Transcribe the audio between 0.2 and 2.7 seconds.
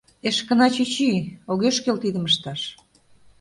Эшкына чӱчӱ, огеш кӱл тидым ышташ.